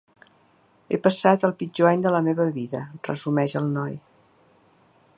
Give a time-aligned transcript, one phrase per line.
[0.95, 3.97] He passat el pitjor any de la meva vida, resumeix el noi.